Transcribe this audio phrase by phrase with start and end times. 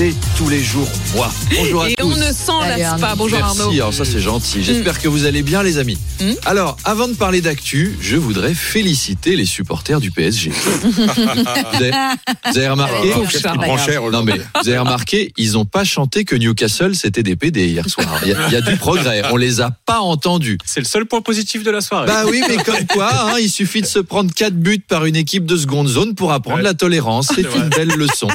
[0.00, 1.30] C'est tous les jours moi.
[1.54, 2.06] Bonjour à Et tous.
[2.06, 3.08] on ne s'en lasse pas.
[3.08, 3.16] Arnaud.
[3.18, 3.72] Bonjour Merci, Arnaud.
[3.74, 4.64] alors ça c'est gentil.
[4.64, 5.98] J'espère que vous allez bien les amis.
[6.22, 6.30] Mm.
[6.46, 10.52] Alors, avant de parler d'actu, je voudrais féliciter les supporters du PSG.
[10.82, 11.02] vous,
[11.74, 14.10] avez, vous avez remarqué Pauvre Charles.
[14.10, 17.86] Non mais vous avez remarqué, ils n'ont pas chanté que Newcastle c'était des PD hier
[17.86, 18.20] soir.
[18.22, 19.22] Il y, a, il y a du progrès.
[19.30, 20.56] On les a pas entendus.
[20.64, 22.06] C'est le seul point positif de la soirée.
[22.06, 25.16] Bah oui, mais comme quoi, hein, il suffit de se prendre quatre buts par une
[25.16, 26.62] équipe de seconde zone pour apprendre Ouais.
[26.62, 27.32] la tolérance.
[27.34, 28.28] C'est une belle leçon.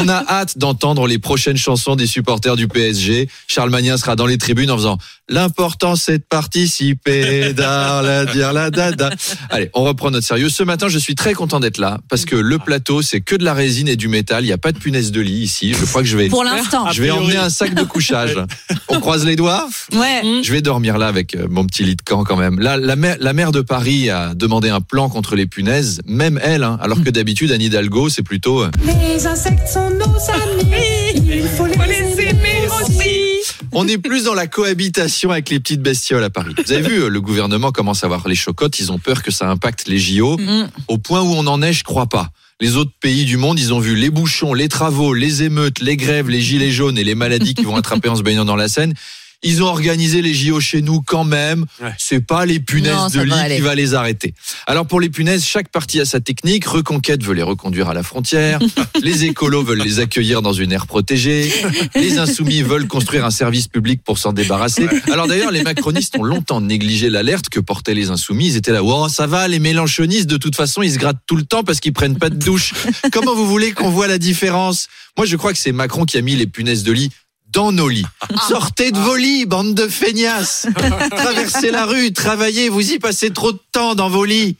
[0.00, 3.28] On a hâte d'entendre les prochaines chansons des supporters du PSG.
[3.48, 4.98] Charles Magnin sera dans les tribunes en faisant
[5.30, 9.10] L'important c'est de participer, dar, la, dire la dada.
[9.50, 10.48] Allez, on reprend notre sérieux.
[10.48, 13.44] Ce matin, je suis très content d'être là parce que le plateau, c'est que de
[13.44, 14.44] la résine et du métal.
[14.44, 15.74] Il n'y a pas de punaise de lit ici.
[15.78, 16.90] Je crois que je vais, Pour l'instant.
[16.92, 18.36] je vais emmener un sac de couchage.
[18.88, 19.68] On croise les doigts.
[19.92, 20.22] Ouais.
[20.42, 22.58] Je vais dormir là avec euh, mon petit lit de camp quand même.
[22.58, 26.40] Là, la maire, la maire de Paris a demandé un plan contre les punaises, même
[26.42, 31.22] elle, hein, alors que d'habitude Anne Hidalgo, c'est plutôt euh, Les insectes sont nos amis.
[31.30, 33.54] Il faut les, Faut les aimer aussi.
[33.72, 36.54] on est plus dans la cohabitation avec les petites bestioles à Paris.
[36.64, 39.30] Vous avez vu, euh, le gouvernement commence à avoir les chocottes, ils ont peur que
[39.30, 40.36] ça impacte les JO.
[40.38, 40.68] Mm.
[40.88, 42.30] Au point où on en est, je crois pas.
[42.60, 45.96] Les autres pays du monde, ils ont vu les bouchons, les travaux, les émeutes, les
[45.96, 48.68] grèves, les gilets jaunes et les maladies qui vont attraper en se baignant dans la
[48.68, 48.94] Seine.
[49.44, 51.64] Ils ont organisé les JO chez nous quand même.
[51.80, 51.92] Ouais.
[51.96, 54.34] C'est pas les punaises Non, de lit qui va les arrêter.
[54.66, 56.64] Alors pour les punaises, chaque partie a sa technique.
[56.64, 58.58] Reconquête veut les reconduire à la frontière.
[59.02, 61.52] les écolos veulent les accueillir dans une aire protégée.
[61.94, 64.88] Les insoumis veulent construire un service public pour s'en débarrasser.
[65.12, 68.48] Alors d'ailleurs, les macronistes ont longtemps négligé l'alerte que portaient les insoumis.
[68.48, 71.36] Ils étaient là, oh, ça va, les mélanchonistes, de toute façon, ils se grattent tout
[71.36, 72.74] le temps parce qu'ils prennent pas de douche.
[73.12, 74.88] Comment vous voulez qu'on voit la différence?
[75.16, 77.10] Moi, je crois que c'est Macron qui a mis les punaises de lit
[77.52, 78.04] dans nos lits.
[78.48, 80.66] Sortez de vos lits, bande de feignasses.
[81.10, 84.56] Traversez la rue, travaillez, vous y passez trop de temps dans vos lits.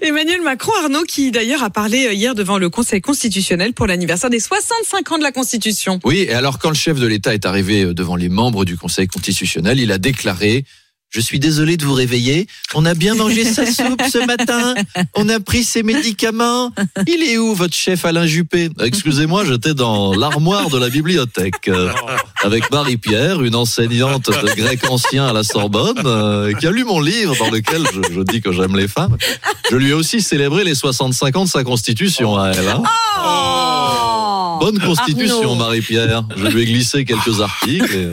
[0.00, 4.30] Emmanuel Macron, Arnaud, qui d'ailleurs a parlé euh, hier devant le Conseil constitutionnel pour l'anniversaire
[4.30, 6.00] des 65 ans de la Constitution.
[6.04, 8.76] Oui, et alors quand le chef de l'État est arrivé euh, devant les membres du
[8.76, 10.64] Conseil constitutionnel, il a déclaré
[11.14, 12.48] je suis désolé de vous réveiller.
[12.74, 14.74] On a bien mangé sa soupe ce matin.
[15.14, 16.72] On a pris ses médicaments.
[17.06, 18.68] Il est où votre chef Alain Juppé?
[18.82, 21.92] Excusez-moi, j'étais dans l'armoire de la bibliothèque euh,
[22.42, 27.00] avec Marie-Pierre, une enseignante de grec ancien à la Sorbonne, euh, qui a lu mon
[27.00, 29.16] livre dans lequel je, je dis que j'aime les femmes.
[29.70, 32.68] Je lui ai aussi célébré les 65 ans de sa constitution à elle.
[32.68, 32.82] hein.
[33.24, 34.58] Oh.
[34.60, 35.54] Bonne constitution.
[35.56, 36.24] Marie-Pierre.
[36.36, 37.94] Je lui ai glissé quelques articles.
[37.94, 38.12] et-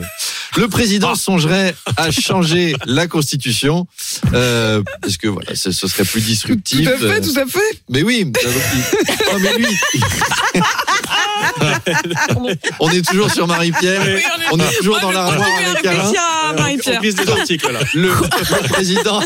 [0.56, 3.86] Le président songerait à changer la constitution
[4.34, 6.82] euh, parce que voilà, ce, ce serait plus disruptif.
[6.86, 7.82] Tout à fait, Euh, tout à fait.
[7.88, 8.50] Mais oui, euh,
[9.32, 9.78] oh, mais lui.
[12.80, 14.02] On est toujours sur Marie-Pierre.
[14.04, 16.12] Oui, On est toujours dans l'armoire avec on Alain.
[16.50, 17.00] On Marie-Pierre.
[17.94, 19.20] Le, le président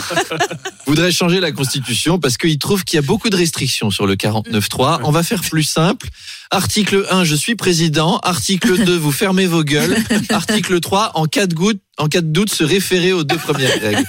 [0.86, 4.14] voudrait changer la constitution parce qu'il trouve qu'il y a beaucoup de restrictions sur le
[4.14, 5.00] 49.3.
[5.04, 6.08] On va faire plus simple.
[6.50, 8.18] Article 1, je suis président.
[8.18, 9.96] Article 2, vous fermez vos gueules.
[10.30, 13.80] Article 3, en cas de goutte, en cas de doute, se référer aux deux premières
[13.80, 14.04] règles.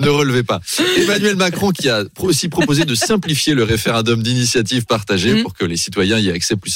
[0.00, 0.60] ne relevez pas.
[0.98, 5.42] Emmanuel Macron qui a aussi proposé de simplifier le référendum d'initiative partagée Mhm.
[5.42, 6.74] pour que les citoyens y aient accès plus,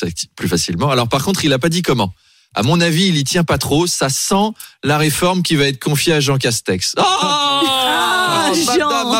[0.48, 0.90] facilement.
[0.90, 2.14] Alors par contre, il n'a pas dit comment.
[2.54, 3.86] À mon avis, il y tient pas trop.
[3.86, 4.50] Ça sent
[4.82, 6.94] la réforme qui va être confiée à Jean Castex.
[6.98, 7.02] Oh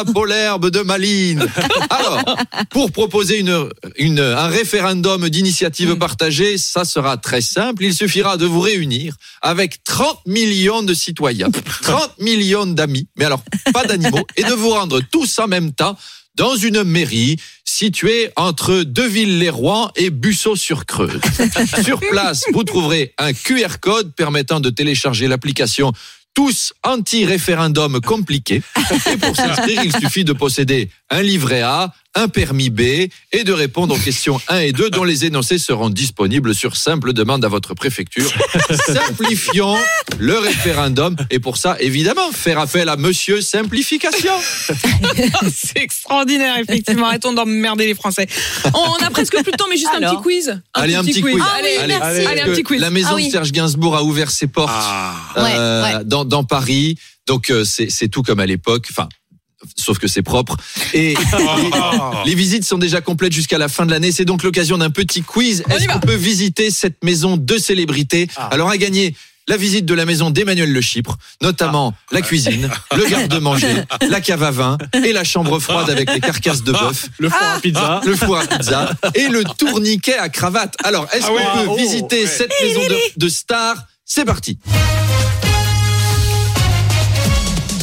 [0.00, 1.46] Apollerbe de Malines.
[1.90, 2.24] Alors,
[2.70, 7.84] pour proposer une, une, un référendum d'initiative partagée, ça sera très simple.
[7.84, 11.50] Il suffira de vous réunir avec 30 millions de citoyens,
[11.82, 15.96] 30 millions d'amis, mais alors pas d'animaux, et de vous rendre tous en même temps
[16.36, 21.20] dans une mairie située entre Deville-les-Rouen et Busseau-sur-Creuse.
[21.84, 25.92] Sur place, vous trouverez un QR code permettant de télécharger l'application
[26.34, 28.62] tous anti-référendum compliqué.
[29.12, 32.80] Et pour s'inscrire, il suffit de posséder un livret A, un permis B
[33.32, 37.14] et de répondre aux questions 1 et 2 dont les énoncés seront disponibles sur simple
[37.14, 38.30] demande à votre préfecture.
[38.86, 39.74] Simplifions
[40.18, 44.34] le référendum et pour ça, évidemment, faire appel à Monsieur Simplification.
[45.54, 47.06] C'est extraordinaire, effectivement.
[47.06, 48.26] Arrêtons d'emmerder les Français.
[48.74, 50.60] On a presque plus de temps, mais juste un petit quiz.
[50.74, 51.36] Allez, un petit quiz.
[51.40, 52.02] Ah Allez, merci.
[52.02, 52.80] allez, allez, un petit quiz.
[52.80, 53.26] La maison Ah oui.
[53.28, 55.14] de Serge Gainsbourg a ouvert ses portes Ah.
[55.38, 56.04] Euh, ouais.
[56.04, 56.96] Dans, dans Paris.
[57.26, 58.86] Donc euh, c'est c'est tout comme à l'époque.
[58.90, 59.08] Enfin,
[59.76, 60.56] sauf que c'est propre.
[60.94, 61.14] Et
[61.72, 62.22] Ah.
[62.26, 64.12] les visites sont déjà complètes jusqu'à la fin de l'année.
[64.12, 65.62] C'est donc l'occasion d'un petit quiz.
[65.70, 68.48] Est-ce qu'on peut visiter cette maison de célébrité Ah.
[68.52, 69.14] Alors à gagner.
[69.48, 73.74] La visite de la maison d'Emmanuel Le Chypre, notamment la cuisine, le garde-manger,
[74.08, 77.42] la cave à vin et la chambre froide avec les carcasses de bœuf, Le four
[77.42, 78.00] à pizza.
[78.04, 80.76] le four à pizza et le tourniquet à cravate.
[80.84, 82.28] Alors, est-ce Ah qu'on ouais, peut oh, visiter ouais.
[82.28, 84.56] cette maison de, de stars C'est parti.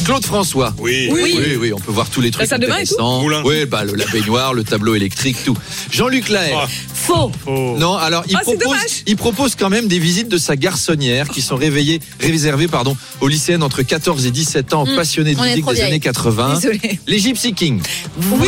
[0.08, 0.72] Claude François.
[0.78, 1.10] Oui.
[1.12, 1.34] Oui.
[1.36, 3.20] Oui, oui, on peut voir tous les trucs La salle de bain et tout intéressants.
[3.20, 3.42] Moulin.
[3.44, 5.54] Oui, bah, le, la baignoire, le tableau électrique, tout.
[5.90, 6.54] Jean-Luc Lahaye.
[6.56, 6.66] Ah.
[6.94, 7.30] Faux.
[7.44, 7.76] Faux.
[7.76, 11.42] Non, alors il Ah, propose, il propose quand même des visites de sa garçonnière qui
[11.42, 15.56] sont réveillées, réservées pardon, aux lycéennes entre 14 et 17 ans, passionnés de on est
[15.56, 16.54] musique des années 80.
[16.54, 17.00] Désolée.
[17.06, 17.82] Les Gypsy Kings.
[18.16, 18.46] Vrai.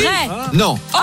[0.55, 0.79] Non.
[0.95, 0.97] Oh.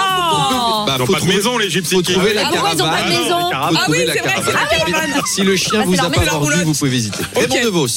[0.88, 2.16] Bah, Ils n'ont pas de maison, les faut Kings.
[2.16, 4.44] trouver la Ah, ils ont pas de maison Ah oui, la c'est vrai, caravane.
[4.72, 5.22] c'est la caravane.
[5.36, 7.20] Si le chien Bah, vous a pas mordu, vous pouvez visiter.
[7.36, 7.88] Raymond DeVos.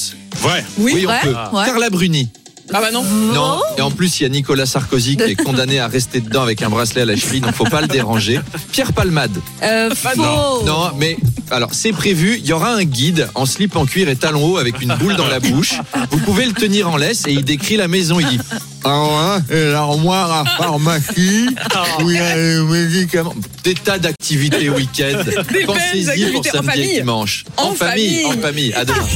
[0.43, 0.63] Vrai.
[0.77, 1.35] Oui, on peut.
[1.65, 2.29] Carla Bruni.
[2.73, 3.03] Ah bah non.
[3.03, 3.61] Non.
[3.77, 6.63] Et en plus, il y a Nicolas Sarkozy qui est condamné à rester dedans avec
[6.63, 8.41] un bracelet à la cheville, donc faut pas le déranger.
[8.73, 9.37] Pierre Palmade.
[9.63, 10.65] Euh, faux.
[10.65, 11.17] Non, mais
[11.51, 12.39] alors c'est prévu.
[12.39, 15.17] Il y aura un guide en slip en cuir et talons hauts avec une boule
[15.17, 15.75] dans la bouche.
[16.11, 18.21] Vous pouvez le tenir en laisse et il décrit la maison.
[18.21, 18.41] Il dit
[18.83, 21.47] alors hein, et l'armoire à pharmacie
[22.03, 23.35] où il y a les médicaments.
[23.65, 25.19] Des tas d'activités week-end.
[25.67, 26.95] Pensez-y pour en samedi et famille.
[26.95, 27.45] dimanche.
[27.59, 28.25] En famille.
[28.25, 28.73] En famille.
[28.73, 29.07] À demain.